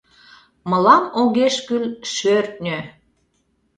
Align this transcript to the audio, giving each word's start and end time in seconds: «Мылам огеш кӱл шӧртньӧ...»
«Мылам 0.69 1.05
огеш 1.21 1.55
кӱл 1.67 1.85
шӧртньӧ...» 2.13 2.79